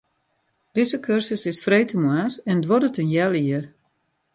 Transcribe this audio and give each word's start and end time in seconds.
Dizze 0.75 0.99
kursus 1.05 1.43
is 1.51 1.63
freedtemoarns 1.65 2.35
en 2.49 2.57
duorret 2.63 2.99
in 3.01 3.09
heal 3.13 3.33
jier. 3.41 3.65